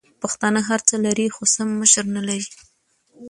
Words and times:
پښتانه 0.21 0.59
هرڅه 0.69 0.95
لري 1.05 1.27
خو 1.35 1.43
سم 1.55 1.69
مشر 1.81 2.03
نلري! 2.15 2.45